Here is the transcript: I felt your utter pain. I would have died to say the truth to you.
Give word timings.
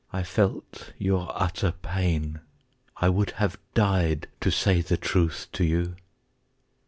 I 0.11 0.23
felt 0.23 0.93
your 0.97 1.29
utter 1.39 1.73
pain. 1.73 2.39
I 2.97 3.07
would 3.09 3.29
have 3.37 3.59
died 3.75 4.27
to 4.39 4.49
say 4.49 4.81
the 4.81 4.97
truth 4.97 5.45
to 5.53 5.63
you. 5.63 5.95